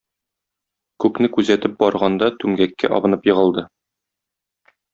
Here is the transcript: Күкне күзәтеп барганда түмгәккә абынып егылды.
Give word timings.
Күкне 1.03 1.29
күзәтеп 1.35 1.75
барганда 1.83 2.31
түмгәккә 2.45 2.91
абынып 2.99 3.29
егылды. 3.33 3.67